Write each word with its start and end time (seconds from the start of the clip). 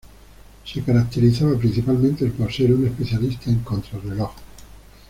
Se 0.65 0.81
caracterizaba 0.83 1.55
principalmente 1.59 2.25
por 2.31 2.51
ser 2.51 2.73
un 2.73 2.87
especialista 2.87 3.51
en 3.51 3.59
contrarreloj. 3.59 4.31